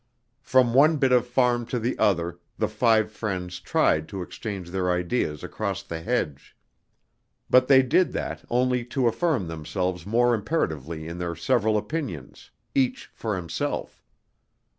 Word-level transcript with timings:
From 0.41 0.73
one 0.73 0.97
bit 0.97 1.11
of 1.11 1.27
farm 1.27 1.67
to 1.67 1.77
the 1.77 1.95
other 1.99 2.39
the 2.57 2.67
five 2.67 3.11
friends 3.11 3.59
tried 3.59 4.07
to 4.09 4.23
exchange 4.23 4.71
their 4.71 4.89
ideas 4.91 5.43
across 5.43 5.83
the 5.83 6.01
hedge. 6.01 6.55
But 7.51 7.67
they 7.67 7.83
did 7.83 8.11
that 8.13 8.43
only 8.49 8.83
to 8.85 9.07
affirm 9.07 9.47
themselves 9.47 10.07
more 10.07 10.33
imperatively 10.33 11.07
in 11.07 11.19
their 11.19 11.35
several 11.35 11.77
opinions, 11.77 12.49
each 12.73 13.11
for 13.13 13.35
himself. 13.35 14.01